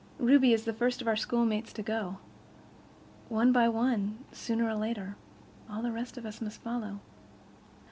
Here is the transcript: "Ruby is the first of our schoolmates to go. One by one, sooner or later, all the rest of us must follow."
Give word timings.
"Ruby 0.17 0.51
is 0.51 0.63
the 0.65 0.73
first 0.73 0.99
of 0.99 1.07
our 1.07 1.15
schoolmates 1.15 1.71
to 1.73 1.83
go. 1.83 2.17
One 3.29 3.51
by 3.51 3.69
one, 3.69 4.17
sooner 4.31 4.67
or 4.67 4.73
later, 4.73 5.15
all 5.69 5.83
the 5.83 5.91
rest 5.91 6.17
of 6.17 6.25
us 6.25 6.41
must 6.41 6.59
follow." 6.63 7.01